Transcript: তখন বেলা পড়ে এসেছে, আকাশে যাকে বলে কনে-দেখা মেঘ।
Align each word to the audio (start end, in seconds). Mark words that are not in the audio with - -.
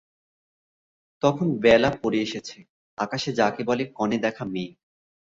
তখন 1.23 1.47
বেলা 1.59 1.89
পড়ে 2.01 2.19
এসেছে, 2.21 2.57
আকাশে 2.97 3.29
যাকে 3.31 3.61
বলে 3.63 3.83
কনে-দেখা 3.97 4.43
মেঘ। 4.45 4.71